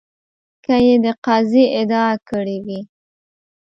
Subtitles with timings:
[0.63, 2.79] که یې د قاضي ادعا کړې وي.